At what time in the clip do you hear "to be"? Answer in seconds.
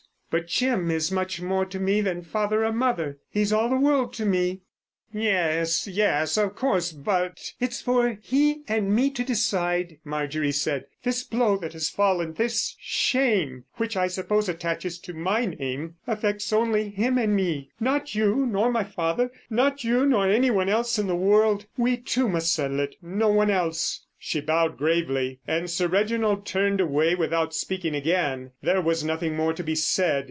29.51-29.73